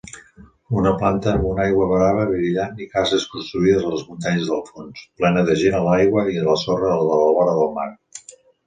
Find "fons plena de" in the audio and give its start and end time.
4.73-5.61